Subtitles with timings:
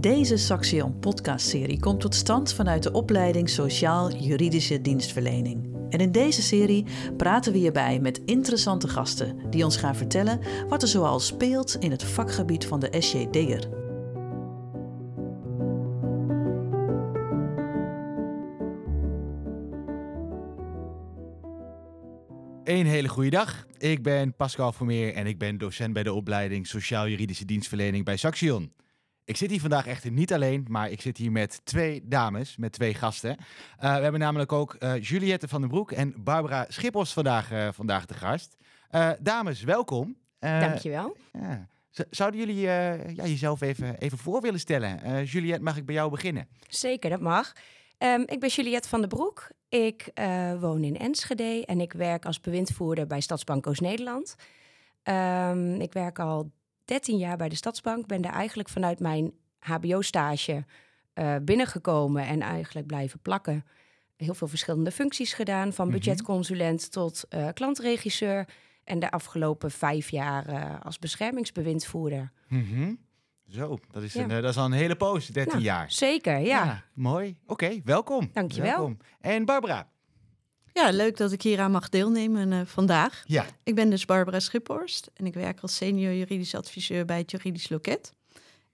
[0.00, 5.76] Deze Saxion podcastserie komt tot stand vanuit de opleiding Sociaal-Juridische Dienstverlening.
[5.88, 6.86] En in deze serie
[7.16, 11.90] praten we hierbij met interessante gasten die ons gaan vertellen wat er zoal speelt in
[11.90, 13.68] het vakgebied van de SJD'er.
[22.64, 23.66] Een hele goede dag.
[23.78, 28.79] Ik ben Pascal Vermeer en ik ben docent bij de opleiding Sociaal-Juridische Dienstverlening bij Saxion.
[29.30, 32.72] Ik zit hier vandaag echt niet alleen, maar ik zit hier met twee dames, met
[32.72, 33.30] twee gasten.
[33.30, 33.36] Uh,
[33.76, 38.06] we hebben namelijk ook uh, Juliette van den Broek en Barbara Schippers vandaag, uh, vandaag
[38.06, 38.56] te gast.
[39.20, 40.16] dames, welkom.
[40.38, 41.16] Dankjewel.
[41.32, 41.66] Ja.
[42.10, 45.24] Zouden jullie ja, jezelf even, even voor willen stellen?
[45.24, 46.48] Juliette, mag ik bij jou beginnen?
[46.68, 47.52] Zeker, dat mag.
[47.98, 49.50] Um, ik ben Juliette van den Broek.
[49.68, 50.10] Ik
[50.60, 54.34] woon in Enschede en ik werk als bewindvoerder bij Stadsbank Oost-Nederland.
[55.04, 56.50] Um, ik werk al
[56.84, 58.06] 13 jaar bij de Stadsbank.
[58.06, 60.64] Ben daar eigenlijk vanuit mijn HBO-stage
[61.14, 63.64] uh, binnengekomen en eigenlijk blijven plakken.
[64.16, 65.94] Heel veel verschillende functies gedaan, van mhm.
[65.94, 68.48] budgetconsulent tot uh, klantregisseur.
[68.84, 72.32] En de afgelopen vijf jaar uh, als beschermingsbewindvoerder.
[72.48, 72.98] Mm -hmm.
[73.48, 75.92] Zo, dat is, een, dat is al een hele poos, 13 nou, jaar.
[75.92, 76.64] Zeker, ja.
[76.64, 77.36] ja mooi.
[77.42, 78.30] Oké, okay, welkom.
[78.32, 78.70] Dankjewel.
[78.70, 78.96] Welkom.
[79.20, 79.88] En Barbara?
[80.72, 83.22] Ja, leuk dat ik hier aan mag deelnemen uh, vandaag.
[83.26, 83.46] Ja.
[83.62, 87.68] Ik ben dus Barbara Schiphorst en ik werk als senior juridisch adviseur bij het Juridisch
[87.68, 88.12] Loket.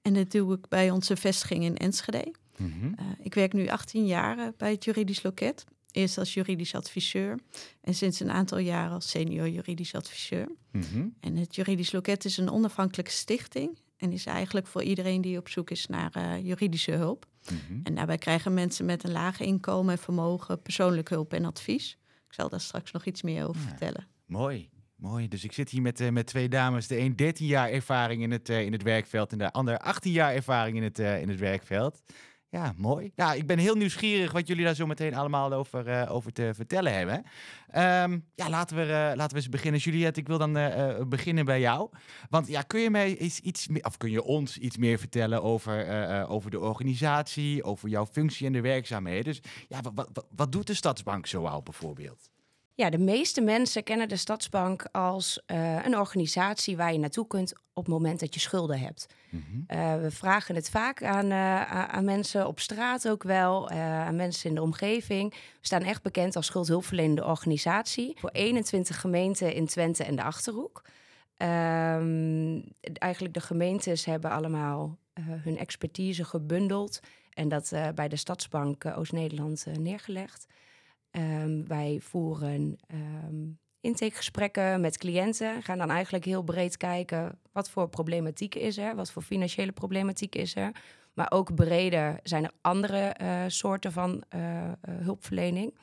[0.03, 2.35] En dat doe ik bij onze vestiging in Enschede.
[2.57, 2.95] Mm -hmm.
[3.01, 5.65] uh, ik werk nu 18 jaar bij het Juridisch Loket.
[5.91, 7.39] Eerst als juridisch adviseur
[7.81, 10.49] en sinds een aantal jaren als senior juridisch adviseur.
[10.73, 11.15] Mm -hmm.
[11.21, 15.49] En het Juridisch Loket is een onafhankelijke stichting en is eigenlijk voor iedereen die op
[15.49, 17.27] zoek is naar uh, juridische hulp.
[17.51, 17.81] Mm -hmm.
[17.83, 21.99] En daarbij krijgen mensen met een laag inkomen en vermogen persoonlijke hulp en advies.
[22.27, 24.07] Ik zal daar straks nog iets meer over ja, vertellen.
[24.27, 24.69] Mooi.
[24.97, 26.87] Mooi, dus ik zit hier met, uh, met twee dames.
[26.87, 30.13] De een 13 jaar ervaring in het, uh, in het werkveld en de ander 18
[30.13, 32.03] jaar ervaring in het, in het werkveld.
[32.57, 33.13] Ja, mooi.
[33.15, 36.51] Ja, ik ben heel nieuwsgierig wat jullie daar zo meteen allemaal over, uh, over te
[36.55, 37.17] vertellen hebben.
[38.03, 39.81] Um, ja, laten we, uh, laten we eens beginnen.
[39.81, 41.91] Juliette, ik wil dan uh, beginnen bij jou.
[42.31, 45.43] Want ja, kun je mij eens iets meer, of kun je ons iets meer vertellen
[45.43, 49.25] over, over de organisatie, over jouw functie en de werkzaamheden?
[49.25, 52.31] Dus ja, wat, wat, wat doet de Stadsbank zoal bijvoorbeeld?
[52.77, 57.53] Ja, de meeste mensen kennen de Stadsbank als uh, een organisatie waar je naartoe kunt
[57.53, 59.07] op het moment dat je schulden hebt.
[59.31, 59.79] Mm -hmm.
[59.79, 64.49] uh, we vragen het vaak aan, uh, aan mensen op straat ook wel, aan mensen
[64.49, 65.31] in de omgeving.
[65.31, 70.83] We staan echt bekend als schuldhulpverlenende organisatie voor 21 gemeenten in Twente en de Achterhoek.
[71.39, 77.01] Um, eigenlijk de gemeentes hebben allemaal hun expertise gebundeld
[77.31, 80.47] en dat bij de Stadsbank Oost-Nederland neergelegd.
[81.19, 85.63] Um, wij voeren um, intakegesprekken met cliënten.
[85.63, 90.35] Gaan dan eigenlijk heel breed kijken wat voor problematiek is er, wat voor financiële problematiek
[90.35, 90.71] is er.
[91.15, 95.75] Maar ook breder zijn er andere uh, soorten van uh, uh, hulpverlening.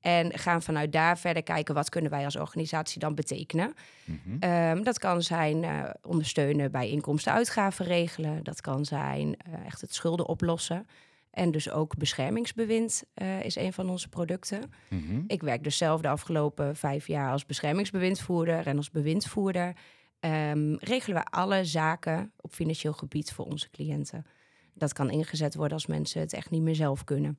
[0.00, 3.74] En gaan vanuit daar verder kijken wat kunnen wij als organisatie dan betekenen.
[4.04, 4.50] Mm -hmm.
[4.50, 5.64] um, dat kan zijn
[6.02, 8.44] ondersteunen bij inkomsten-uitgaven regelen.
[8.44, 10.86] Dat kan zijn echt het schulden oplossen.
[11.32, 14.72] En dus ook beschermingsbewind uh, is een van onze producten.
[14.88, 15.24] Mm -hmm.
[15.26, 19.76] Ik werk dus zelf de afgelopen vijf jaar als beschermingsbewindvoerder en als bewindvoerder.
[20.20, 24.26] Um, regelen we alle zaken op financieel gebied voor onze cliënten.
[24.74, 27.38] Dat kan ingezet worden als mensen het echt niet meer zelf kunnen.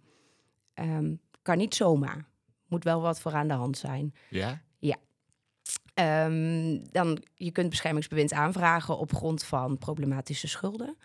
[0.73, 2.25] Um, kan niet zomaar.
[2.67, 4.13] Moet wel wat voor aan de hand zijn.
[4.29, 4.61] Ja?
[4.79, 4.97] Ja.
[6.25, 10.97] Um, dan, je kunt beschermingsbewind aanvragen op grond van problematische schulden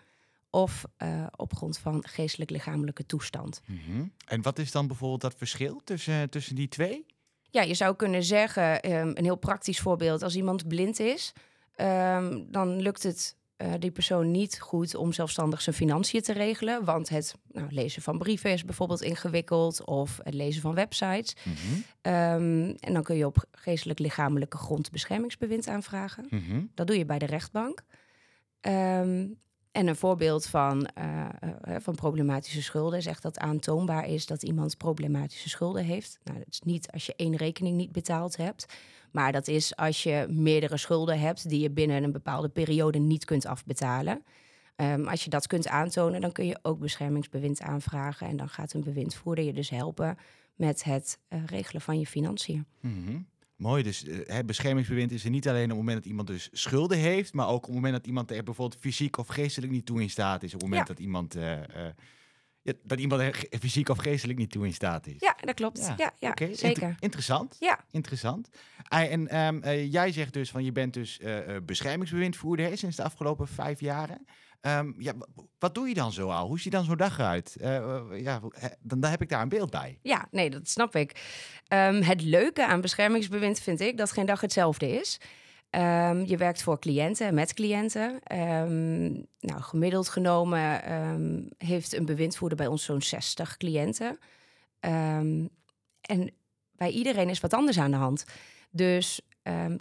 [0.49, 3.61] of uh, op grond van geestelijk-lichamelijke toestand.
[3.65, 4.13] Mm -hmm.
[4.27, 7.05] En wat is dan bijvoorbeeld dat verschil tussen, tussen die twee?
[7.51, 11.33] Ja, je zou kunnen zeggen, um, een heel praktisch voorbeeld, als iemand blind is,
[11.75, 16.83] um, dan lukt het uh, die persoon niet goed om zelfstandig zijn financiën te regelen.
[16.83, 21.35] Want het nou, lezen van brieven is bijvoorbeeld ingewikkeld of het lezen van websites.
[21.43, 22.13] Mm -hmm.
[22.13, 26.25] um, en dan kun je op geestelijk-lichamelijke grond beschermingsbewind aanvragen.
[26.29, 26.71] Mm -hmm.
[26.73, 27.83] Dat doe je bij de rechtbank.
[28.61, 29.39] Um,
[29.71, 31.25] en een voorbeeld van, uh,
[31.67, 36.19] uh, van problematische schulden is echt dat aantoonbaar is dat iemand problematische schulden heeft.
[36.23, 38.65] Nou, dat is niet als je één rekening niet betaald hebt,
[39.11, 43.25] maar dat is als je meerdere schulden hebt die je binnen een bepaalde periode niet
[43.25, 44.23] kunt afbetalen.
[44.75, 48.27] Um, als je dat kunt aantonen, dan kun je ook beschermingsbewind aanvragen.
[48.27, 50.17] En dan gaat een bewindvoerder je dus helpen
[50.55, 52.65] met het uh, regelen van je financiën.
[52.81, 53.27] Mm.
[53.59, 56.97] Mooi, dus het beschermingsbewind is er niet alleen op het moment dat iemand dus schulden
[56.97, 60.01] heeft, maar ook op het moment dat iemand er bijvoorbeeld fysiek of geestelijk niet toe
[60.01, 60.53] in staat is.
[60.53, 60.93] Op het moment ja.
[60.93, 61.61] dat iemand uh, uh,
[62.61, 65.15] Ja, dat iemand er fysiek of geestelijk niet toe in staat is.
[65.19, 65.77] Ja, dat klopt.
[65.77, 66.95] Ja, Ja, ja, inter- zeker.
[66.99, 67.55] interessant.
[67.59, 67.79] Ja.
[67.91, 68.49] Interessant.
[68.89, 73.03] En ehm, eh, jij zegt dus van je bent dus eh, eh, beschermingsbewindvoerder sinds de
[73.03, 74.25] afgelopen vijf jaren.
[74.61, 75.13] Ehm, ja,
[75.59, 76.47] wat doe je dan zo al?
[76.47, 77.55] Hoe ziet dan zo'n dag eruit?
[77.55, 78.41] Eh, ja,
[78.79, 79.99] dan, heb ik daar een beeld bij.
[80.01, 81.21] Ja, nee, dat snap ik.
[81.67, 85.19] Ehm, het leuke aan beschermingsbewind vind ik dat geen dag hetzelfde is.
[85.69, 88.19] Ehm, je werkt voor cliënten, met cliënten.
[88.23, 90.81] Ehm, nou, gemiddeld genomen
[91.57, 94.19] heeft een bewindvoerder bij ons zo'n 60 cliënten.
[94.79, 96.31] En
[96.71, 98.25] bij iedereen is wat anders aan de hand.
[98.71, 99.21] Dus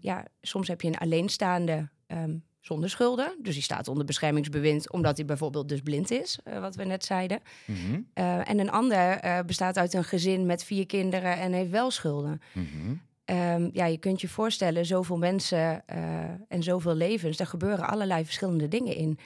[0.01, 1.89] ja, soms heb je een alleenstaande
[2.69, 3.35] zonder schulden.
[3.43, 7.05] Dus die staat onder beschermingsbewind omdat hij bijvoorbeeld dus blind is, eh, wat we net
[7.05, 7.41] zeiden.
[7.65, 11.71] Mhm, Uh, en een ander eh, bestaat uit een gezin met vier kinderen en heeft
[11.71, 12.41] wel schulden.
[12.53, 12.95] mhm,
[13.25, 15.99] Ehm, ja, je kunt je voorstellen, zoveel mensen eh,
[16.49, 19.19] en zoveel levens, daar gebeuren allerlei verschillende dingen in.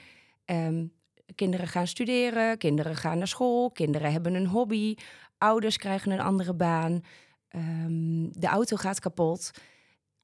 [0.44, 0.86] Ehm,
[1.34, 4.94] kinderen gaan studeren, kinderen gaan naar school, kinderen hebben een hobby,
[5.38, 7.02] ouders krijgen een andere baan,
[7.52, 9.50] Ehm, de auto gaat kapot.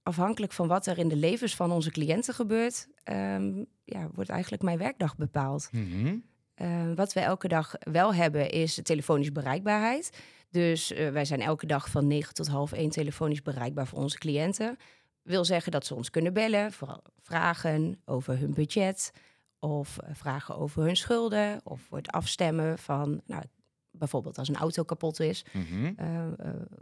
[0.09, 4.63] Afhankelijk van wat er in de levens van onze cliënten gebeurt, ehm, ja, wordt eigenlijk
[4.63, 5.69] mijn werkdag bepaald.
[5.73, 6.17] mhm.
[6.63, 10.11] Uh, wat we elke dag wel hebben is telefonische bereikbaarheid.
[10.51, 14.19] Dus uh, wij zijn elke dag van 9 tot half 1 telefonisch bereikbaar voor onze
[14.19, 14.77] cliënten.
[15.23, 19.13] Wil zeggen dat ze ons kunnen bellen, vooral vragen over hun budget
[19.59, 23.43] of uh, vragen over hun schulden of voor het afstemmen van, nou,
[23.91, 25.93] bijvoorbeeld als een auto kapot is, Mhm.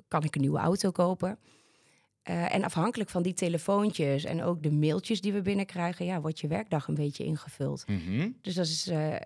[0.09, 1.39] kan ik een nieuwe auto kopen.
[2.29, 6.41] Uh, en afhankelijk van die telefoontjes en ook de mailtjes die we binnenkrijgen, ja, wordt
[6.41, 7.85] je werkdag een beetje ingevuld.
[7.87, 8.29] Mhm.
[8.43, 9.19] Dus dat is uh, uh,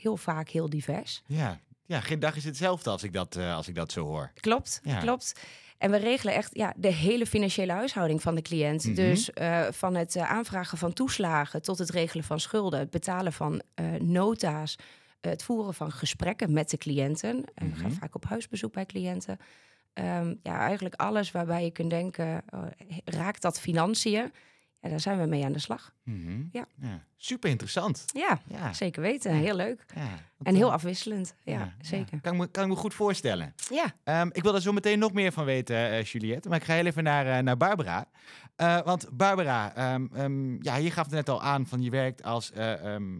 [0.00, 1.22] heel vaak heel divers.
[1.26, 1.60] Ja.
[1.86, 4.30] ja, geen dag is hetzelfde als ik dat, als ik dat zo hoor.
[4.34, 5.00] Klopt, ja.
[5.00, 5.40] klopt.
[5.78, 8.84] En we regelen echt ja, de hele financiële huishouding van de cliënt.
[8.84, 8.94] Mhm.
[8.94, 9.30] Dus
[9.70, 13.62] van het aanvragen van toeslagen tot het regelen van schulden, het betalen van
[13.98, 14.76] nota's,
[15.20, 17.44] het voeren van gesprekken met de cliënten.
[17.54, 17.98] En we gaan Mhm.
[17.98, 19.38] vaak op huisbezoek bij cliënten.
[19.94, 22.60] Um, ja, eigenlijk alles waarbij je kunt denken, uh,
[23.04, 24.32] raakt dat financiën?
[24.80, 25.92] Ja, daar zijn we mee aan de slag.
[26.02, 26.42] Mhm.
[26.52, 26.66] Ja.
[26.80, 27.04] ja.
[27.16, 28.04] Super interessant.
[28.12, 28.72] Ja, Ja.
[28.72, 29.34] zeker weten.
[29.34, 29.84] Heel leuk.
[29.94, 30.08] Ja,
[30.42, 31.34] En heel eh, afwisselend.
[31.42, 32.20] Ja, zeker.
[32.20, 33.54] Kan, ik me, kan ik me goed voorstellen.
[33.70, 33.94] Ja.
[34.04, 36.48] Ehm, ik wil daar zo meteen nog meer van weten, eh, Juliette.
[36.48, 38.06] Maar ik ga heel even naar, eh, naar Barbara.
[38.84, 42.52] Want Barbara, ehm, ehm, ja, je gaf het net al aan van je werkt als
[42.52, 43.18] ehm,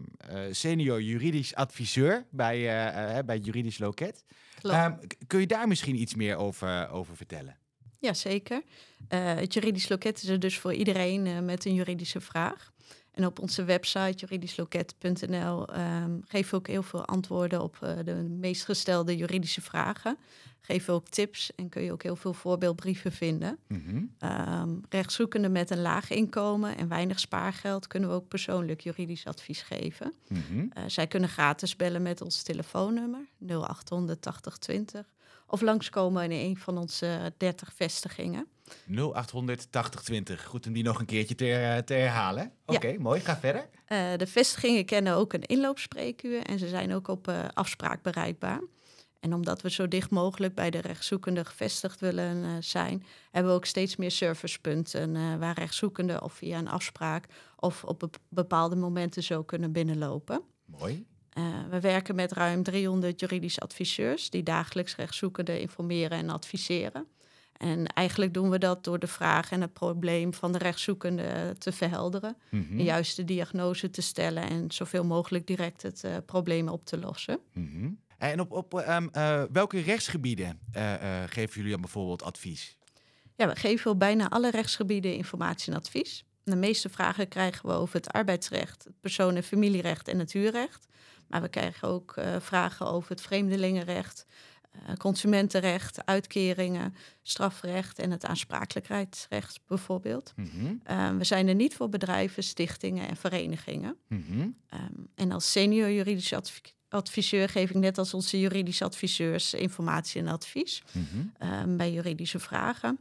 [0.51, 4.25] senior juridisch adviseur bij, bij Juridisch Loket.
[4.73, 4.93] Ehm,
[5.27, 7.57] kun je daar misschien iets meer over, over vertellen?
[7.99, 8.61] Jazeker.
[9.09, 12.73] Uh, het juridisch loket is er dus voor iedereen uh, met een juridische vraag.
[13.15, 18.13] En op onze website juridischloket.nl um, geven we ook heel veel antwoorden op uh, de
[18.13, 20.17] meest gestelde juridische vragen.
[20.61, 23.57] Geven we ook tips en kun je ook heel veel voorbeeldbrieven vinden.
[24.19, 29.61] Um, rechtszoekenden met een laag inkomen en weinig spaargeld kunnen we ook persoonlijk juridisch advies
[29.61, 30.13] geven.
[30.27, 30.57] Mhm.
[30.57, 35.05] Uh, zij kunnen gratis bellen met ons telefoonnummer 0800 8020
[35.47, 38.47] of langskomen in een van onze 30 vestigingen.
[38.87, 40.45] 0800 8020.
[40.45, 42.51] Goed om die nog een keertje te, eh, te herhalen.
[42.65, 42.99] Oké, Ja.
[42.99, 43.19] mooi.
[43.19, 43.69] Ga verder.
[43.89, 48.61] Uh, de vestigingen kennen ook een inloopspreekuur en ze zijn ook op uh, afspraak bereikbaar.
[49.19, 53.57] En omdat we zo dicht mogelijk bij de rechtszoekende gevestigd willen uh, zijn, hebben we
[53.57, 57.25] ook steeds meer servicepunten waar rechtszoekenden of via een afspraak
[57.55, 60.41] of op be bepaalde momenten zo kunnen binnenlopen.
[60.65, 61.05] Mooi.
[61.69, 67.07] We werken met ruim 300 juridische adviseurs die dagelijks rechtszoekenden informeren en adviseren.
[67.57, 71.71] En eigenlijk doen we dat door de vraag en het probleem van de rechtszoekende te
[71.71, 72.77] verhelderen, Mhm.
[72.77, 77.39] de juiste diagnose te stellen en zoveel mogelijk direct het uh, probleem op te lossen.
[77.53, 77.89] Mhm.
[78.17, 80.93] En op, op um, uh, welke rechtsgebieden uh,
[81.27, 82.77] geven jullie dan bijvoorbeeld advies?
[83.35, 86.25] Ja, we geven op bijna alle rechtsgebieden informatie en advies.
[86.43, 90.87] De meeste vragen krijgen we over het arbeidsrecht, het persoon- en familierecht en het huurrecht.
[91.27, 94.25] Maar we krijgen ook vragen over het vreemdelingenrecht,
[94.97, 100.33] consumentenrecht, uitkeringen, strafrecht en het aansprakelijkheidsrecht bijvoorbeeld.
[100.35, 100.81] Mm -hmm.
[100.89, 103.95] uh, we zijn er niet voor bedrijven, stichtingen en verenigingen.
[104.07, 104.55] Mm -hmm.
[104.73, 110.21] um, en als senior juridische adv adviseur geef ik net als onze juridische adviseurs informatie
[110.21, 111.49] en advies mm -hmm.
[111.51, 112.99] um, bij juridische vragen.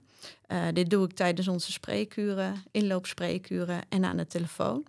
[0.48, 4.86] Uh, dit doe ik tijdens onze spreekuren, inloopspreekuren en aan de telefoon.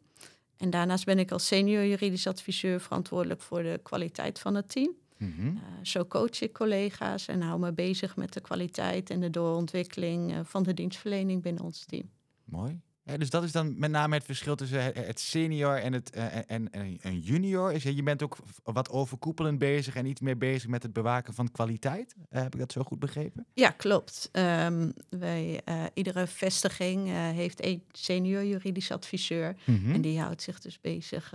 [0.58, 4.92] En daarnaast ben ik als senior juridisch adviseur verantwoordelijk voor de kwaliteit van het team.
[5.18, 5.56] Mm -hmm.
[5.56, 10.32] uh, zo coach ik collega's en hou me bezig met de kwaliteit en de doorontwikkeling
[10.32, 12.10] uh, van de dienstverlening binnen ons team.
[12.44, 12.82] Mooi.
[13.08, 16.36] Ja, dus dat is dan met name het verschil tussen het senior en, het, uh,
[16.36, 17.74] en, en een junior.
[17.74, 21.52] Is, je bent ook wat overkoepelend bezig en iets meer bezig met het bewaken van
[21.52, 22.16] kwaliteit.
[22.18, 23.46] Uh, heb ik dat zo goed begrepen?
[23.54, 24.30] Ja, klopt.
[24.32, 29.56] Um, wij, uh, iedere vestiging heeft een senior juridisch adviseur.
[29.64, 29.94] Mm -hmm.
[29.94, 31.34] En die houdt zich dus bezig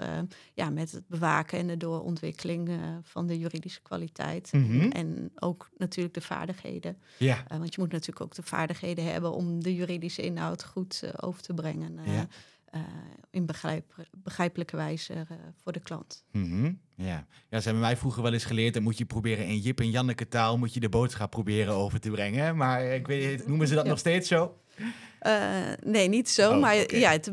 [0.54, 2.70] ja, met het bewaken en de doorontwikkeling
[3.02, 4.52] van de juridische kwaliteit.
[4.52, 4.90] Mm -hmm.
[4.90, 6.96] En ook natuurlijk de vaardigheden.
[7.16, 7.44] Ja.
[7.48, 11.54] want je moet natuurlijk ook de vaardigheden hebben om de juridische inhoud goed over te
[11.60, 11.98] brengen.
[12.04, 12.26] Ja.
[12.74, 12.80] uh,
[13.30, 16.24] in begrijp, begrijpelijke wijze uh, voor de klant.
[16.32, 16.80] Mm -hmm.
[16.96, 17.26] Ja.
[17.48, 18.74] ja, ze hebben mij vroeger wel eens geleerd...
[18.74, 20.58] dan moet je proberen in Jip en Janneke taal...
[20.58, 22.56] moet je de boodschap proberen over te brengen.
[22.56, 23.90] Maar ik weet, noemen ze dat ja.
[23.90, 24.60] nog steeds zo?
[25.84, 26.52] nee, niet zo.
[26.52, 27.00] Oh, maar okay.
[27.00, 27.30] ja, het,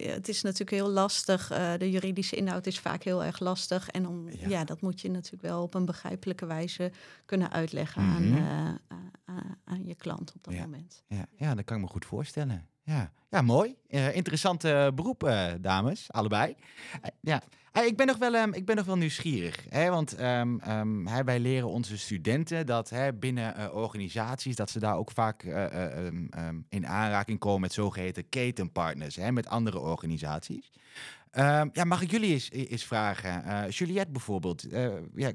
[0.00, 1.52] het is natuurlijk heel lastig.
[1.52, 3.88] Uh, de juridische inhoud is vaak heel erg lastig.
[3.88, 4.48] En om, ja.
[4.48, 4.64] ja.
[4.64, 6.92] dat moet je natuurlijk wel op een begrijpelijke wijze
[7.24, 8.36] kunnen uitleggen mm -hmm.
[8.36, 10.60] aan, uh, aan je klant op dat ja.
[10.60, 11.02] moment.
[11.08, 11.26] Ja.
[11.36, 12.68] ja, dat kan ik me goed voorstellen.
[12.84, 13.76] Ja, ja mooi.
[13.88, 16.54] Uh, interessante beroep, uh, dames, allebei.
[17.02, 17.42] Uh, ja,
[17.82, 19.66] ik ben nog wel, um, ik ben nog wel nieuwsgierig.
[19.68, 24.56] Hè, want um, wij leren onze studenten dat hè, binnen organisaties...
[24.56, 25.42] dat ze daar ook vaak
[26.68, 29.16] in aanraking komen met zogeheten ketenpartners...
[29.16, 30.70] Hè, met andere organisaties.
[31.72, 33.68] ja, mag ik jullie eens, eens vragen?
[33.70, 34.66] Juliette bijvoorbeeld.
[35.14, 35.32] ja,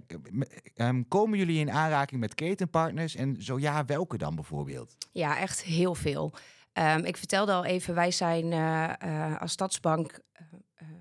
[1.08, 3.16] komen jullie in aanraking met ketenpartners?
[3.16, 4.96] En zo ja, welke dan bijvoorbeeld?
[5.12, 6.34] Ja, echt heel veel.
[6.74, 10.48] Um, ik vertelde al even, wij zijn uh, uh, als Stadsbank uh,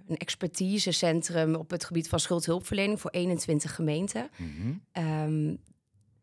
[0.07, 4.31] een expertisecentrum op het gebied van schuldhulpverlening voor 21 gemeenten.
[4.37, 5.05] Mm -hmm.
[5.05, 5.59] um,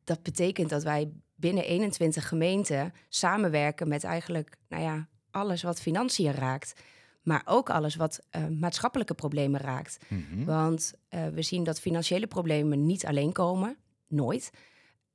[0.04, 6.32] dat betekent dat wij binnen 21 gemeenten samenwerken met eigenlijk nou ja, alles wat financiën
[6.32, 6.82] raakt.
[7.22, 8.20] Maar ook alles wat
[8.60, 9.98] maatschappelijke problemen raakt.
[10.08, 10.46] Mm -hmm.
[10.46, 14.52] Want we zien dat financiële problemen niet alleen komen, nooit.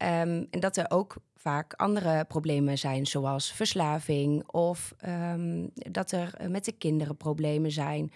[0.02, 6.34] Um, en dat er ook vaak andere problemen zijn, zoals verslaving of um, dat er
[6.48, 8.12] met de kinderen problemen zijn.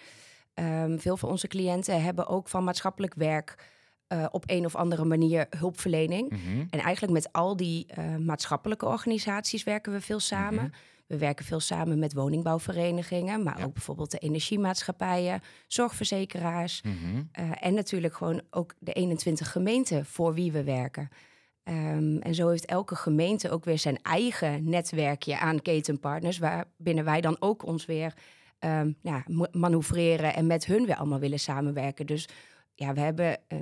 [0.55, 3.73] Um, veel van onze cliënten hebben ook van maatschappelijk werk
[4.09, 6.31] uh, op een of andere manier hulpverlening.
[6.31, 6.67] Mm -hmm.
[6.71, 10.53] En eigenlijk met al die uh, maatschappelijke organisaties werken we veel samen.
[10.53, 10.93] Mm -hmm.
[11.07, 13.64] We werken veel samen met woningbouwverenigingen, maar ja.
[13.64, 17.29] ook bijvoorbeeld de energiemaatschappijen, zorgverzekeraars mm -hmm.
[17.41, 21.09] uh, en natuurlijk gewoon ook de 21 gemeenten voor wie we werken.
[21.68, 27.21] Um, en zo heeft elke gemeente ook weer zijn eigen netwerkje aan ketenpartners, waarbinnen wij
[27.21, 28.14] dan ook ons weer
[28.61, 32.06] um, ja, manoeuvreren en met hun weer allemaal willen samenwerken.
[32.06, 32.28] Dus
[32.75, 33.59] ja, we hebben uh,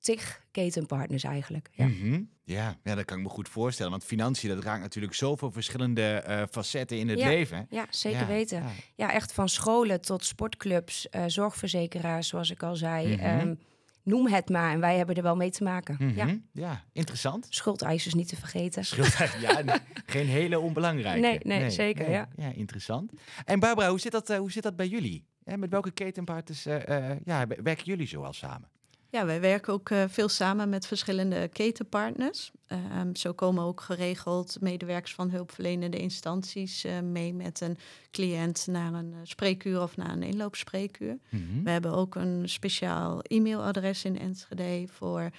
[0.00, 1.68] tig ketenpartners eigenlijk.
[1.72, 1.86] Ja.
[1.86, 2.30] Mm -hmm.
[2.44, 2.78] ja.
[2.84, 3.90] ja, dat kan ik me goed voorstellen.
[3.90, 7.66] Want financiën, dat raakt natuurlijk zoveel verschillende uh, facetten in het ja, leven.
[7.70, 8.64] Ja, zeker ja, weten.
[8.96, 9.12] Ja.
[9.12, 13.06] echt van scholen tot sportclubs, uh, zorgverzekeraars, zoals ik al zei.
[13.06, 13.40] Mm -hmm.
[13.40, 13.58] um,
[14.02, 14.72] noem het maar.
[14.72, 15.96] En wij hebben er wel mee te maken.
[15.98, 16.16] Mm -hmm.
[16.16, 16.36] ja.
[16.52, 17.46] ja, interessant.
[17.48, 18.84] Schuldeisers niet te vergeten.
[18.84, 21.20] Schuldeisers, ja, nee, geen hele onbelangrijke.
[21.20, 22.12] Nee, nee, nee zeker, nee.
[22.12, 22.28] ja.
[22.36, 23.12] Ja, interessant.
[23.44, 25.24] En Barbara, hoe zit dat, uh, hoe zit dat bij jullie?
[25.44, 28.68] Ja, met welke ketenpartners uh, uh, ja, werken jullie zoal samen?
[29.10, 32.50] Ja, wij werken ook uh, veel samen met verschillende ketenpartners.
[32.98, 37.78] Um, zo komen ook geregeld medewerkers van hulpverlenende instanties uh, mee met een
[38.10, 41.18] cliënt naar een uh, spreekuur of naar een inloopspreekuur.
[41.28, 41.64] Mm -hmm.
[41.64, 45.30] We hebben ook een speciaal e-mailadres in Enschede voor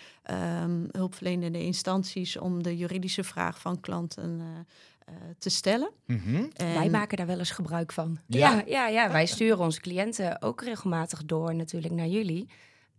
[0.63, 5.91] um, hulpverlenende instanties om de juridische vraag van klanten uh, te stellen.
[6.05, 6.49] Mm -hmm.
[6.55, 6.73] en...
[6.73, 8.19] Wij maken daar wel eens gebruik van.
[8.27, 9.11] Ja, ja, ja, ja.
[9.11, 12.47] wij sturen onze cliënten ook regelmatig door natuurlijk naar jullie.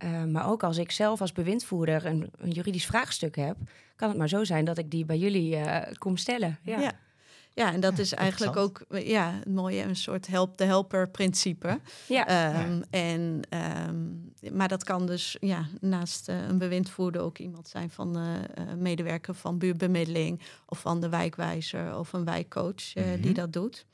[0.03, 3.57] Uh, maar ook als ik zelf als bewindvoerder een, een, juridisch vraagstuk heb,
[3.95, 6.59] kan het maar zo zijn dat ik die bij jullie uh, kom stellen.
[6.61, 6.79] Ja.
[6.79, 6.91] ja.
[7.55, 11.09] Ja, en dat ja, is eigenlijk ook ja, het mooie, een soort help de helper
[11.09, 11.79] principe.
[12.07, 12.55] Ja.
[12.63, 12.83] Um, ja.
[12.89, 13.41] En,
[13.87, 18.73] um, maar dat kan dus ja, naast uh, een bewindvoerder ook iemand zijn van uh,
[18.77, 23.21] medewerker van buurtbemiddeling of van de wijkwijzer of een wijkcoach uh, mm -hmm.
[23.21, 23.85] die dat doet.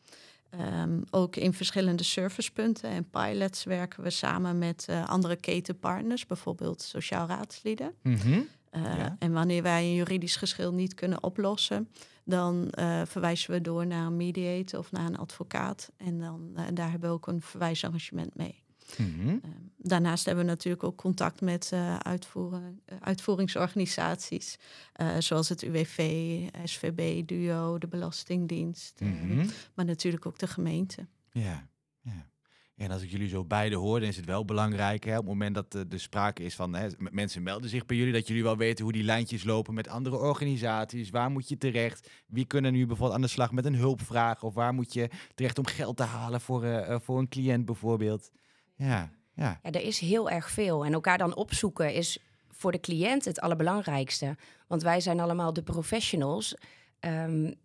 [0.53, 6.81] Um, ook in verschillende servicepunten en pilots werken we samen met uh, andere ketenpartners, bijvoorbeeld
[6.81, 7.93] sociaal raadslieden.
[8.03, 8.33] Uh,
[8.71, 9.15] ja.
[9.19, 11.89] En wanneer wij een juridisch geschil niet kunnen oplossen,
[12.23, 15.91] dan uh, verwijzen we door naar een mediator of naar een advocaat.
[15.97, 18.63] En dan, daar hebben we ook een verwijsarrangement mee.
[18.97, 19.41] Mm -hmm.
[19.77, 24.59] daarnaast hebben we natuurlijk ook contact met uh, uitvoering, uh, uitvoeringsorganisaties,
[25.01, 25.99] uh, zoals het UWV,
[26.63, 29.49] SVB, DUO, de Belastingdienst, mm -hmm.
[29.73, 31.07] maar natuurlijk ook de gemeente.
[31.31, 31.69] Ja,
[32.01, 32.27] ja.
[32.79, 35.25] En als ik jullie zo beide hoor, dan is het wel belangrijk hè, op het
[35.25, 38.57] moment dat er sprake is van hè, mensen melden zich bij jullie, dat jullie wel
[38.57, 41.09] weten hoe die lijntjes lopen met andere organisaties.
[41.09, 42.09] Waar moet je terecht?
[42.27, 44.43] Wie kunnen nu bijvoorbeeld aan de slag met een hulpvraag?
[44.43, 48.31] Of waar moet je terecht om geld te halen voor, voor een cliënt bijvoorbeeld?
[48.79, 49.59] Ja, ja.
[49.63, 50.85] ja, er is heel erg veel.
[50.85, 52.17] En elkaar dan opzoeken is
[52.49, 54.35] voor de cliënt het allerbelangrijkste.
[54.67, 56.55] Want wij zijn allemaal de professionals.
[56.99, 57.55] Um,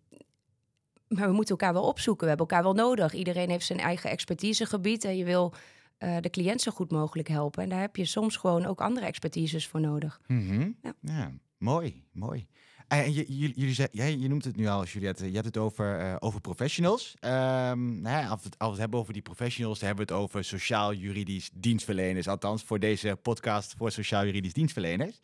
[1.07, 2.23] maar we moeten elkaar wel opzoeken.
[2.23, 3.13] We hebben elkaar wel nodig.
[3.13, 5.53] Iedereen heeft zijn eigen expertisegebied en je wil
[5.99, 7.63] uh, de cliënt zo goed mogelijk helpen.
[7.63, 10.21] En daar heb je soms gewoon ook andere expertises voor nodig.
[10.27, 10.71] Mhm.
[10.81, 10.93] ja.
[11.01, 11.31] ja.
[11.57, 12.47] mooi, mooi.
[12.87, 16.41] En je, jullie, jij, noemt het nu al, Juliette, je hebt het over, uh, over
[16.41, 17.15] professionals.
[17.21, 20.43] Um, nou als, we het, het hebben over die professionals, dan hebben we het over
[20.43, 22.27] sociaal-juridisch dienstverleners.
[22.27, 25.19] Althans, voor deze podcast voor sociaal-juridisch dienstverleners.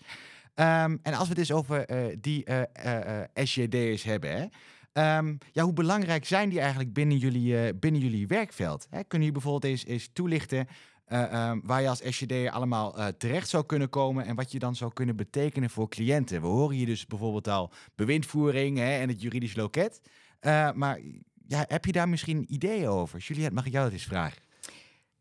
[0.55, 5.63] Um, en als we het dus over uh, die uh, SJD'ers hebben, hè, um, ja,
[5.63, 8.87] hoe belangrijk zijn die eigenlijk binnen jullie, binnen jullie werkveld?
[8.89, 9.03] Hè?
[9.03, 10.67] Kunnen jullie bijvoorbeeld eens toelichten
[11.11, 14.59] uh, um, waar je als SJD allemaal uh, terecht zou kunnen komen en wat je
[14.59, 16.41] dan zou kunnen betekenen voor cliënten.
[16.41, 20.01] We horen hier dus bijvoorbeeld al bewindvoering hè, en het juridisch loket.
[20.41, 20.99] Uh, maar
[21.47, 23.19] ja, heb je daar misschien ideeën over?
[23.19, 24.41] Juliette, mag ik jou dat eens vragen?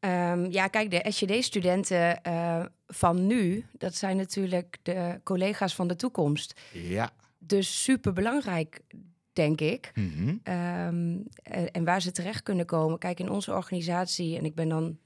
[0.01, 2.21] Um, ja, kijk, de SJD-studenten
[2.87, 6.61] van nu, dat zijn natuurlijk de collega's van de toekomst.
[6.73, 7.11] Ja.
[7.39, 8.81] Dus super belangrijk,
[9.33, 9.93] denk ik.
[9.95, 10.55] Mm -hmm.
[10.55, 11.27] um,
[11.73, 12.99] en waar ze terecht kunnen komen.
[12.99, 14.99] Kijk, in onze organisatie, en ik ben dan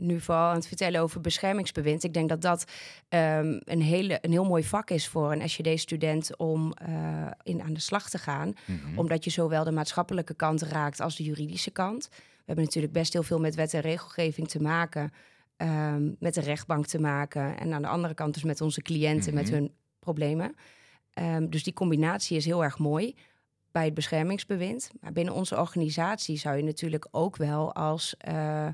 [0.00, 2.04] nu vooral aan het vertellen over beschermingsbewind.
[2.04, 2.64] Ik denk dat dat
[3.08, 7.72] um, een, hele, een heel mooi vak is voor een SJD-student om uh, in aan
[7.72, 8.54] de slag te gaan.
[8.66, 8.98] Mm -hmm.
[8.98, 12.08] Omdat je zowel de maatschappelijke kant raakt als de juridische kant.
[12.10, 15.12] We hebben natuurlijk best heel veel met wet en regelgeving te maken.
[15.56, 17.58] Um, met de rechtbank te maken.
[17.58, 19.48] En aan de andere kant dus met onze cliënten, mm -hmm.
[19.48, 20.54] met hun problemen.
[21.14, 23.14] Um, dus die combinatie is heel erg mooi
[23.72, 24.90] bij het beschermingsbewind.
[25.00, 28.14] Maar binnen onze organisatie zou je natuurlijk ook wel als...
[28.28, 28.66] Uh,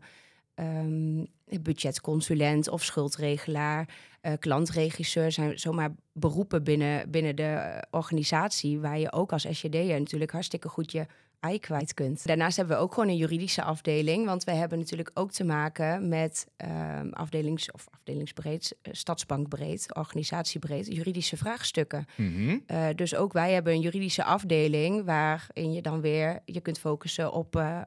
[0.61, 1.27] um,
[1.63, 3.89] budgetconsulent of schuldregelaar,
[4.23, 10.31] uh, klantregisseur zijn zomaar beroepen binnen, binnen de organisatie waar je ook als SJD'er natuurlijk
[10.31, 11.07] hartstikke goed je
[11.41, 12.27] ei kwijt kunt.
[12.27, 16.09] Daarnaast hebben we ook gewoon een juridische afdeling, want we hebben natuurlijk ook te maken
[16.09, 22.05] met um, afdelings- of afdelingsbreed, uh, stadsbankbreed, organisatiebreed, juridische vraagstukken.
[22.17, 22.63] Mm -hmm.
[22.67, 27.33] uh, dus ook wij hebben een juridische afdeling waarin je dan weer je kunt focussen
[27.33, 27.81] op, uh,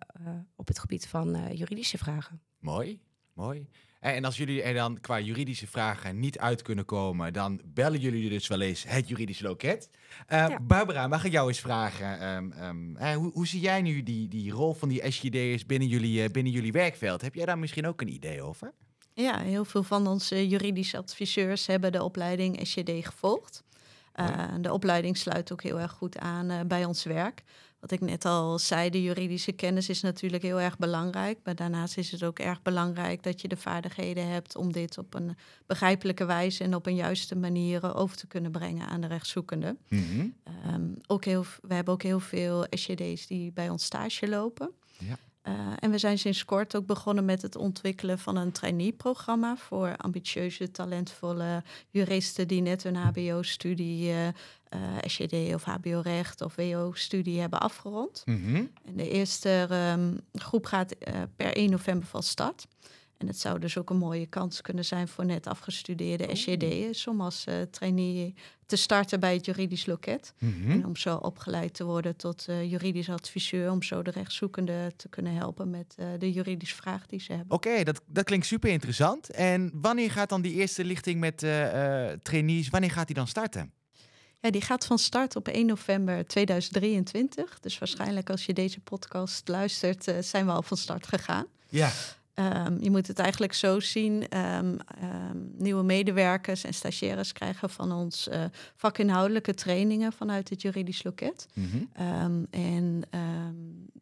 [0.56, 2.41] op het gebied van juridische vragen.
[2.60, 3.00] Mooi,
[3.34, 3.68] mooi.
[4.00, 8.29] En als jullie er dan qua juridische vragen niet uit kunnen komen, dan bellen jullie
[8.29, 9.89] dus wel eens het juridische loket.
[10.29, 10.60] Uh, ja.
[10.60, 14.27] Barbara, mag ik jou eens vragen, um, um, uh, hoe, hoe, zie jij nu die,
[14.27, 17.22] die rol van die SJD'ers binnen jullie, uh, binnen jullie werkveld?
[17.22, 18.74] Heb jij daar misschien ook een idee over?
[19.13, 23.63] Ja, heel veel van onze juridische adviseurs hebben de opleiding SJD gevolgd.
[24.62, 27.44] de opleiding sluit ook heel erg goed aan bij ons werk
[27.79, 31.39] wat ik net al zei, de juridische kennis is natuurlijk heel erg belangrijk.
[31.43, 35.13] Maar daarnaast is het ook erg belangrijk dat je de vaardigheden hebt om dit op
[35.13, 39.77] een begrijpelijke wijze en op een juiste manier over te kunnen brengen aan de rechtszoekende.
[39.88, 40.36] Mm -hmm.
[40.73, 44.71] um, ook heel, we hebben ook heel veel SJD's die bij ons stage lopen.
[44.97, 45.17] Ja.
[45.47, 49.97] Uh, en we zijn sinds kort ook begonnen met het ontwikkelen van een trainee-programma voor
[49.97, 54.32] ambitieuze, talentvolle juristen die net hun HBO-studie, uh, uh,
[55.02, 58.21] SJD of HBO-recht of WO-studie hebben afgerond.
[58.25, 58.71] Mm -hmm.
[58.86, 60.95] En de eerste um, groep gaat
[61.36, 62.67] per 1 november van start.
[63.19, 66.34] En het zou dus ook een mooie kans kunnen zijn voor net afgestudeerde oh.
[66.34, 70.34] SJD'ers om als uh, trainee te starten bij het juridisch loket.
[70.38, 70.71] Mm -hmm.
[70.71, 75.10] En om zo opgeleid te worden tot uh, juridisch adviseur, om zo de rechtszoekende te
[75.10, 77.55] kunnen helpen met uh, de juridische vraag die ze hebben.
[77.55, 79.29] Oké, okay, dat, dat klinkt super interessant.
[79.29, 81.38] En wanneer gaat dan die eerste lichting met
[82.23, 83.73] trainees, wanneer gaat die dan starten?
[84.39, 87.60] Ja, die gaat van start op 1 november 2023.
[87.60, 91.45] Dus waarschijnlijk als je deze podcast luistert, zijn we al van start gegaan.
[91.69, 91.91] Ja.
[92.39, 94.38] Um, je moet het eigenlijk zo zien.
[94.38, 98.43] Um, um, nieuwe medewerkers en stagiaires krijgen van ons uh,
[98.75, 101.47] vakinhoudelijke trainingen vanuit het juridisch loket.
[101.54, 102.47] Mm -hmm.
[102.49, 103.04] en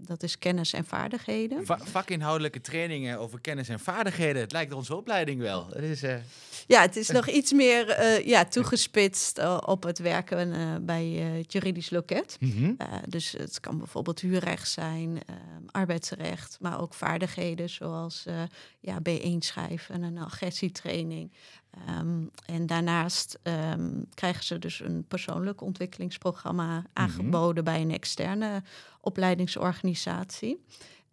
[0.07, 1.65] dat is kennis en vaardigheden.
[1.65, 4.41] Va vakinhoudelijke trainingen over kennis en vaardigheden.
[4.41, 5.67] Het lijkt onze opleiding wel.
[5.67, 6.15] Het is, uh...
[6.67, 11.89] Ja, het is nog iets meer uh, ja, toegespitst op het werken bij het juridisch
[11.89, 12.37] loket.
[12.39, 12.77] Mm -hmm.
[13.07, 15.19] dus het kan bijvoorbeeld huurrecht zijn,
[15.65, 18.25] arbeidsrecht, maar ook vaardigheden zoals
[18.79, 21.31] ja, B1 schrijven, een agressietraining.
[21.89, 27.63] Um, en daarnaast um, krijgen ze dus een persoonlijk ontwikkelingsprogramma aangeboden mm -hmm.
[27.63, 28.63] bij een externe
[29.01, 30.63] opleidingsorganisatie.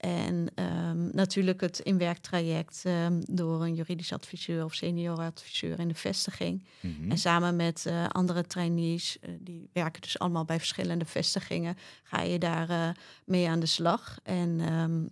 [0.05, 5.95] En um, natuurlijk het inwerktraject um, door een juridisch adviseur of senior adviseur in de
[5.95, 6.65] vestiging.
[6.81, 7.11] Mm -hmm.
[7.11, 12.21] En samen met uh, andere trainees, uh, die werken dus allemaal bij verschillende vestigingen, ga
[12.21, 12.89] je daar uh,
[13.25, 14.19] mee aan de slag.
[14.23, 15.09] En um,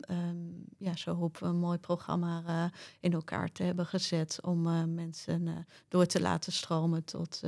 [0.79, 6.07] ja, zo hopen we een mooi programma in elkaar te hebben gezet om mensen door
[6.07, 7.43] te laten stromen tot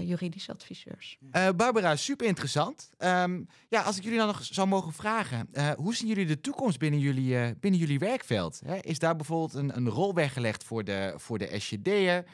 [0.00, 1.18] juridische adviseurs.
[1.56, 2.90] Barbara, super interessant.
[2.98, 6.78] Ehm, ja, als ik jullie dan nog zou mogen vragen, hoe zien jullie de toekomst
[6.78, 8.60] binnen jullie, binnen jullie werkveld?
[8.64, 8.76] Hè?
[8.76, 12.24] Is daar bijvoorbeeld een, een rol weggelegd voor de, voor de SJD'er?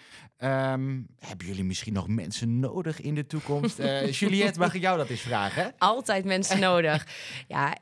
[0.42, 3.76] Um, hebben jullie misschien nog mensen nodig in de toekomst?
[4.18, 5.74] Juliette, mag ik jou dat eens vragen?
[5.79, 7.07] Altijd mensen nodig.
[7.48, 7.76] Ja,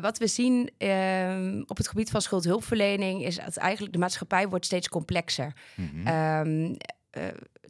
[0.00, 4.64] wat we zien ehm, op het gebied van schuldhulpverlening is dat eigenlijk de maatschappij wordt
[4.64, 5.52] steeds complexer.
[5.76, 6.76] Mm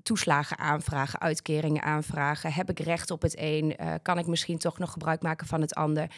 [0.03, 2.53] toeslagen aanvragen, uitkeringen aanvragen.
[2.53, 3.77] Heb ik recht op het een?
[3.81, 6.11] Uh, kan ik misschien toch nog gebruik maken van het ander?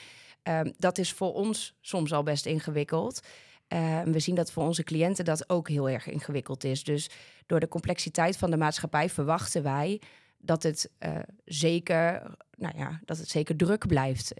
[0.42, 3.20] Ehm, dat is voor ons soms al best ingewikkeld.
[3.68, 6.84] Uh, we zien dat voor onze cliënten dat ook heel erg ingewikkeld is.
[6.84, 7.10] Dus
[7.46, 10.00] door de complexiteit van de maatschappij verwachten wij
[10.38, 12.22] dat het uh, zeker,
[12.56, 14.32] nou ja, dat het zeker druk blijft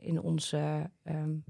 [0.00, 0.52] in ons
[1.04, 1.44] um,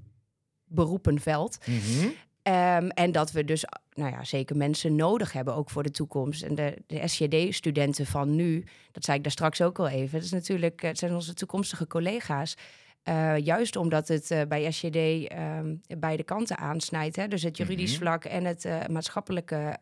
[0.64, 1.58] beroepenveld.
[1.66, 5.90] Mm Um, en dat we dus nou ja, zeker mensen nodig hebben, ook voor de
[5.90, 6.42] toekomst.
[6.42, 10.22] En de, de SJD-studenten van nu, dat zei ik daar straks ook al even, dat
[10.22, 12.56] is natuurlijk, het zijn onze toekomstige collega's.
[13.04, 17.16] Uh, juist omdat het uh, bij SJD um, ehm, beide kanten aansnijdt.
[17.16, 17.28] Hè?
[17.28, 18.00] Dus het juridisch mhm.
[18.00, 19.78] vlak en het uh, maatschappelijke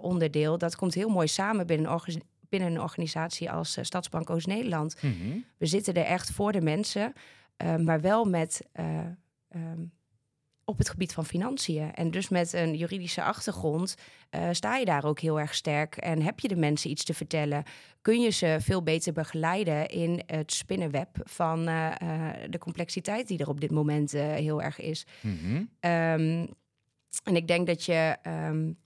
[0.00, 0.58] onderdeel.
[0.58, 5.02] Dat komt heel mooi samen binnen een, binnen een organisatie als Stadsbank Oost-Nederland.
[5.02, 5.38] Mhm.
[5.56, 7.12] We zitten er echt voor de mensen,
[7.78, 8.66] maar wel met
[9.48, 9.92] um,
[10.70, 11.94] op het gebied van financiën.
[11.94, 13.94] En dus met een juridische achtergrond
[14.30, 17.14] uh, sta je daar ook heel erg sterk en heb je de mensen iets te
[17.14, 17.62] vertellen.
[18.02, 21.92] Kun je ze veel beter begeleiden in het spinnenweb van uh,
[22.48, 25.06] de complexiteit die er op dit moment heel erg is.
[25.20, 25.56] Mm-hmm.
[25.56, 26.48] Um,
[27.24, 28.16] en ik denk dat je.
[28.48, 28.76] Um,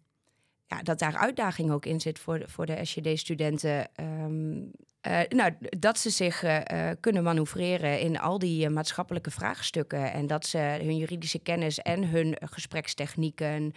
[0.67, 3.89] ja, dat daar uitdaging ook in zit voor de, voor de SJD-studenten.
[4.01, 4.71] Um,
[5.07, 10.13] uh, nou, dat ze zich uh, kunnen manoeuvreren in al die maatschappelijke vraagstukken.
[10.13, 13.73] En dat ze hun juridische kennis en hun gesprekstechnieken,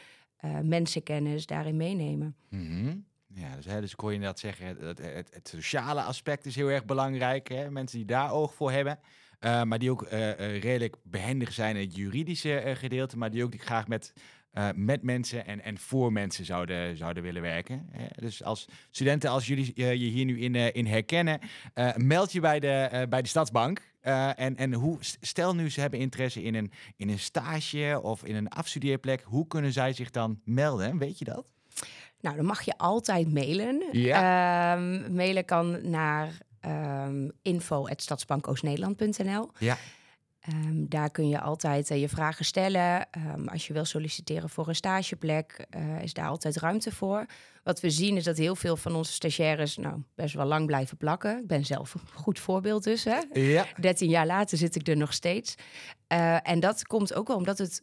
[0.63, 2.35] mensenkennis daarin meenemen.
[2.49, 3.05] Mm-hmm.
[3.33, 6.69] Ja, dus, hè, dus hoor je inderdaad zeggen, het, het, het, sociale aspect is heel
[6.69, 7.47] erg belangrijk.
[7.47, 7.71] Hè?
[7.71, 8.99] Mensen die daar oog voor hebben.
[9.39, 13.17] maar die ook redelijk behendig zijn in het juridische gedeelte.
[13.17, 14.13] Maar die ook die graag met
[14.57, 17.89] uh, met mensen en, en voor mensen zouden, zouden willen werken.
[18.15, 21.39] dus als studenten, als jullie uh, je hier nu in, uh, in herkennen,
[21.95, 23.81] meld je bij de, bij de Stadsbank.
[24.01, 28.35] en, en hoe, stel nu ze hebben interesse in een, in een stage of in
[28.35, 30.97] een afstudeerplek, hoe kunnen zij zich dan melden?
[30.97, 31.51] Weet je dat?
[32.21, 33.83] Nou, dan mag je altijd mailen.
[33.91, 34.75] Ja.
[34.75, 39.51] Ehm, mailen kan naar um, info.stadsbankoostnederland.nl.
[39.57, 39.77] Ja.
[40.53, 43.07] Um, daar kun je altijd uh, je vragen stellen.
[43.35, 47.25] Um, als je wil solliciteren voor een stageplek, uh, is daar altijd ruimte voor.
[47.63, 50.97] Wat we zien is dat heel veel van onze stagiaires nou, best wel lang blijven
[50.97, 51.37] plakken.
[51.37, 53.03] Ik ben zelf een goed voorbeeld dus.
[53.03, 53.19] Hè?
[53.33, 53.65] Ja.
[53.79, 55.55] 13 jaar later zit ik er nog steeds.
[56.13, 57.81] Uh, en dat komt ook wel omdat het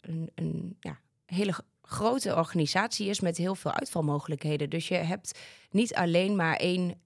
[0.00, 4.70] een, een ja, hele grote organisatie is met heel veel uitvalmogelijkheden.
[4.70, 5.38] Dus je hebt
[5.70, 7.00] niet alleen maar één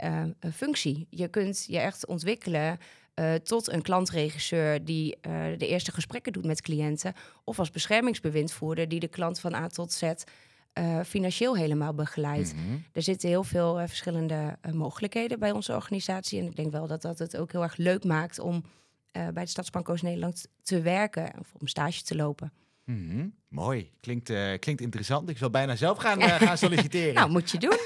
[0.52, 1.06] functie.
[1.11, 2.78] Je kunt je echt ontwikkelen
[3.20, 7.14] uh, tot een klantregisseur die uh, de eerste gesprekken doet met cliënten.
[7.44, 12.55] Of als beschermingsbewindvoerder die de klant van A tot Z uh, financieel helemaal begeleidt.
[12.55, 12.85] Mm -hmm.
[12.92, 16.40] Er zitten heel veel verschillende mogelijkheden bij onze organisatie.
[16.40, 18.64] En ik denk wel dat dat het ook heel erg leuk maakt om
[19.12, 22.52] bij de Stadsbank Oost-Nederland te werken of om stage te lopen.
[22.87, 25.29] Mm Mooi, klinkt, uh, klinkt interessant.
[25.29, 27.14] Ik zal bijna zelf gaan, uh, gaan solliciteren.
[27.14, 27.79] nou, moet je doen.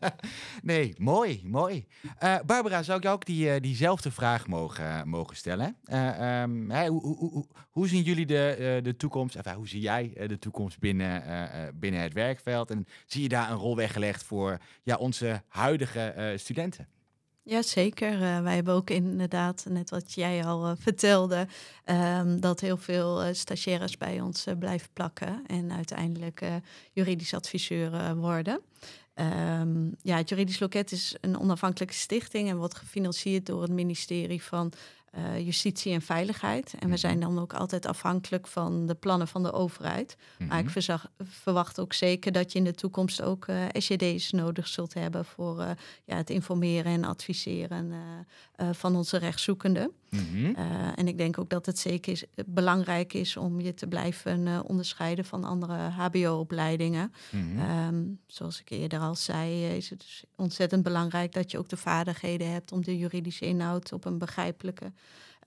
[0.72, 1.86] nee, mooi, mooi.
[2.22, 5.76] Uh, Barbara, zou ik jou ook die, diezelfde vraag mogen, mogen stellen?
[5.92, 10.12] Um, hey, hoe, hoe, hoe, hoe, zien jullie de, de toekomst, enfin, hoe zie jij
[10.26, 11.22] de toekomst binnen,
[11.74, 12.70] binnen het werkveld?
[12.70, 16.88] En zie je daar een rol weggelegd voor ja, onze huidige studenten?
[17.50, 18.12] Ja, zeker.
[18.12, 21.46] Uh, wij hebben ook inderdaad, net wat jij al uh, vertelde,
[21.84, 26.42] um, dat heel veel uh, stagiaires bij ons blijven plakken en uiteindelijk
[26.92, 28.60] juridisch adviseur worden.
[29.14, 34.42] Um, ja, het Juridisch Loket is een onafhankelijke stichting en wordt gefinancierd door het ministerie
[34.42, 34.72] van
[35.18, 36.74] uh, justitie en veiligheid.
[36.78, 40.16] En we zijn dan ook altijd afhankelijk van de plannen van de overheid.
[40.38, 40.72] Maar ik mhm.
[40.72, 44.94] verzag, verwacht ook zeker dat je in de toekomst ook uh, eh, SJD's nodig zult
[44.94, 45.70] hebben voor uh,
[46.04, 47.92] ja, het informeren en adviseren
[48.72, 49.90] van onze rechtszoekenden.
[50.10, 50.54] Mm
[50.94, 55.24] en ik denk ook dat het zeker is, belangrijk is om je te blijven onderscheiden
[55.24, 57.12] van andere HBO-opleidingen.
[57.30, 61.76] Mm zoals ik eerder al zei, is het dus ontzettend belangrijk dat je ook de
[61.76, 64.92] vaardigheden hebt om de juridische inhoud op een begrijpelijke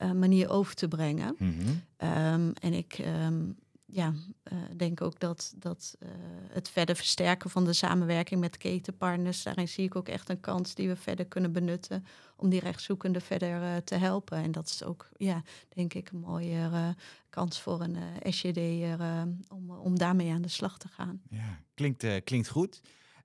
[0.02, 1.36] uh, manier over te brengen.
[1.38, 1.82] Mm -hmm.
[2.10, 4.14] um, en ik um, ja,
[4.54, 6.10] uh, denk ook dat, dat uh,
[6.50, 10.76] het verder versterken van de samenwerking met ketenpartners, daarin zie ik ook echt een kans
[10.76, 14.38] die we verder kunnen benutten om die rechtszoekenden verder te helpen.
[14.38, 16.96] En dat is ook, ja, denk ik, een mooie
[17.30, 17.98] kans voor een
[18.34, 18.60] SJD
[19.50, 21.22] om, om daarmee aan de slag te gaan.
[21.30, 22.82] Ja, klinkt, klinkt goed.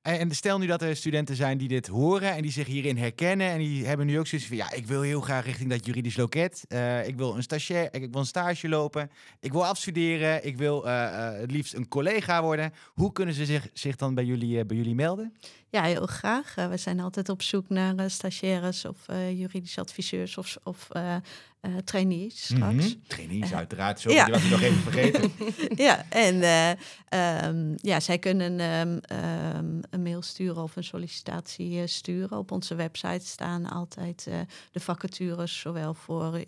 [0.09, 3.47] En stel nu dat er studenten zijn die dit horen en die zich hierin herkennen.
[3.47, 6.17] En die hebben nu ook zoiets van, ja, ik wil heel graag richting dat juridisch
[6.17, 6.65] loket.
[6.69, 9.11] Eh, ik wil een stagiair, ik wil een stage lopen.
[9.41, 10.47] Ik wil afstuderen.
[10.47, 12.73] Ik wil eh, eh, het liefst een collega worden.
[12.95, 15.35] Hoe kunnen ze zich, zich dan bij jullie, bij jullie melden?
[15.71, 16.57] Ja, heel graag.
[16.57, 20.91] Eh, we zijn altijd op zoek naar eh, stagiaires of eh juridische adviseurs of, of
[20.91, 21.15] eh,
[21.61, 22.75] eh, trainees straks.
[22.75, 22.95] Mhm.
[23.07, 24.01] Trainees, Eh, uiteraard.
[24.01, 24.25] Sorry, ja.
[24.25, 25.33] die was ik nog even vergeten.
[25.87, 26.71] ja, en eh,
[27.09, 32.39] ehm, ja, zij kunnen ehm, ehm, een mail sturen of een sollicitatie eh, sturen.
[32.39, 34.41] Op onze website staan altijd eh,
[34.73, 36.41] de vacatures, zowel voor,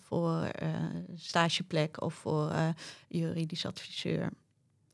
[0.00, 0.68] voor eh,
[1.16, 2.68] stageplek of voor eh,
[3.08, 4.30] juridisch adviseur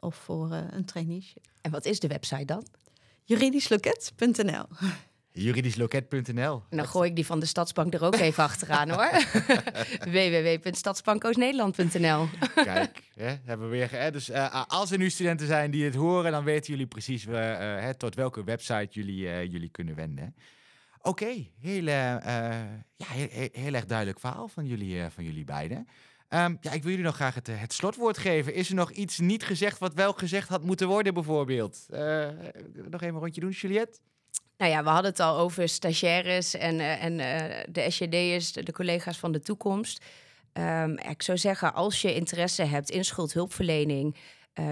[0.00, 1.44] of voor eh, een traineeship.
[1.60, 2.66] En wat is de website dan?
[3.24, 4.66] Juridischloket.nl
[5.32, 6.62] Juridischloket.nl.
[6.70, 9.10] En dan gooi ik die van de Stadsbank er ook even achteraan hoor.
[10.14, 13.90] www.stadsbankoosnederland.nl Kijk, hè, hebben we weer.
[13.90, 17.26] Hè, dus eh, als er nu studenten zijn die dit horen, dan weten jullie precies
[17.26, 20.34] eh, eh, hè, tot welke website jullie, eh, jullie kunnen wenden.
[21.06, 22.22] Oké, heel, eh, eh,
[22.96, 25.88] ja, heel, heel, heel erg duidelijk verhaal van jullie, eh, van jullie beiden.
[26.28, 28.54] Ehm, ja, ik wil jullie nog graag het, eh, het slotwoord geven.
[28.54, 31.86] Is er nog iets niet gezegd wat wel gezegd had moeten worden, bijvoorbeeld?
[31.90, 32.28] Eh,
[32.74, 33.98] nog even een rondje doen, Juliette?
[34.56, 37.16] Nou ja, we hadden het al over stagiaires en, eh, en
[37.72, 40.04] de SJD'ers, de, de collega's van de toekomst.
[40.52, 44.16] Ehm, ik zou zeggen, als je interesse hebt in schuldhulpverlening,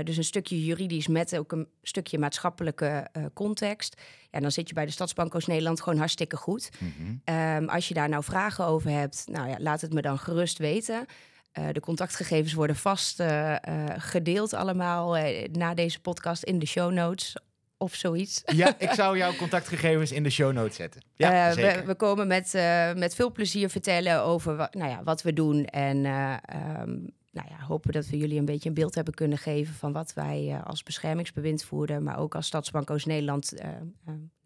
[0.04, 4.84] dus een stukje juridisch met ook een stukje maatschappelijke context, ja, dan zit je bij
[4.84, 6.70] de Stadsbank Oost-Nederland gewoon hartstikke goed.
[6.78, 7.14] Mhm.
[7.24, 10.58] Ehm, als je daar nou vragen over hebt, nou ja, laat het me dan gerust
[10.58, 11.06] weten.
[11.52, 15.16] Eh, de contactgegevens worden vast eh, eh, gedeeld allemaal
[15.52, 17.36] na deze podcast in de show notes
[17.76, 18.42] of zoiets.
[18.44, 21.02] Ja, ik zou jouw contactgegevens in de show notes zetten.
[21.14, 22.52] Ja, we, we komen met,
[22.96, 25.64] met veel plezier vertellen over wa- nou ja, wat we doen.
[25.64, 26.90] En eh, ehm,
[27.30, 30.12] nou ja, hopen dat we jullie een beetje een beeld hebben kunnen geven van wat
[30.14, 33.52] wij als beschermingsbewindvoerder, maar ook als Stadsbank Oost-Nederland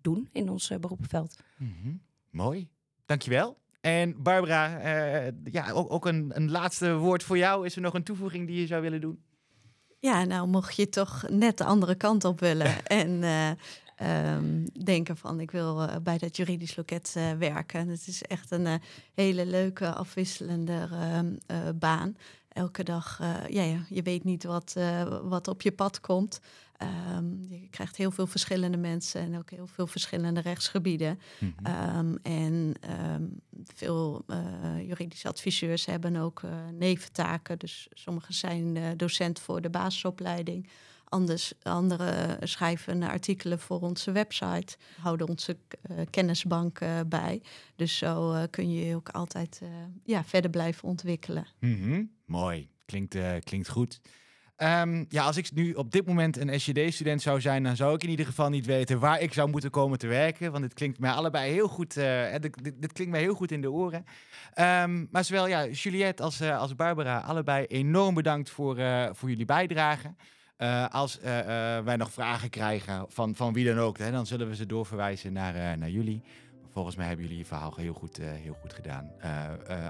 [0.01, 1.37] doen in ons beroepenveld.
[1.57, 1.95] Mhm.
[2.31, 2.69] Mooi,
[3.07, 3.59] dankjewel.
[3.87, 7.67] En Barbara, eh, ja, ook, ook een, een laatste woord voor jou.
[7.67, 9.23] Is er nog een toevoeging die je zou willen doen?
[9.99, 13.51] Ja, nou mocht je toch net de andere kant op willen en eh,
[13.97, 17.89] ehm, denken van ik wil eh, bij dat juridisch loket werken.
[17.89, 18.81] Het is echt een
[19.15, 22.17] hele leuke, afwisselende ehm, eh, baan.
[22.49, 23.19] Elke dag,
[23.49, 24.77] ja, ja, je weet niet wat,
[25.23, 26.41] wat op je pad komt.
[26.77, 31.19] Ehm, je krijgt heel veel verschillende mensen en ook heel veel verschillende rechtsgebieden.
[31.39, 31.67] Mhm.
[31.67, 33.25] Ehm, en ehm,
[33.75, 37.59] veel eh, juridische adviseurs hebben ook eh, neventaken.
[37.59, 40.69] Dus sommigen zijn eh, docent voor de basisopleiding.
[41.09, 45.57] Anders, anderen schrijven artikelen voor onze website, houden onze
[46.11, 47.43] kennisbank bij.
[47.77, 49.61] Dus zo kun je je ook altijd
[50.05, 51.47] ja, verder blijven ontwikkelen.
[51.59, 52.05] Mhm.
[52.25, 54.01] Mooi, klinkt, klinkt goed.
[54.57, 58.03] Ehm, ja, als ik nu op dit moment een SJD-student zou zijn, dan zou ik
[58.03, 60.51] in ieder geval niet weten waar ik zou moeten komen te werken.
[60.53, 61.97] Want dit klinkt mij allebei heel goed.
[61.97, 64.05] eh, dit, dit, dit klinkt mij heel goed in de oren.
[64.53, 69.29] Ehm, maar zowel ja, Juliette als, eh, als Barbara, allebei enorm bedankt voor, eh, voor
[69.29, 70.15] jullie bijdrage.
[70.91, 71.21] Als
[71.85, 75.33] wij nog vragen krijgen van, van wie dan ook, hè, dan zullen we ze doorverwijzen
[75.33, 76.23] naar, naar jullie.
[76.73, 79.11] Volgens mij hebben jullie je verhaal heel goed, heel goed gedaan.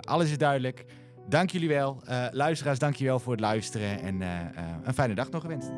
[0.01, 0.85] Alles is duidelijk.
[1.29, 2.01] Dank jullie wel.
[2.05, 4.01] Eh, luisteraars, dank je wel voor het luisteren.
[4.01, 4.47] En eh, eh,
[4.85, 5.71] een fijne dag nog gewenst.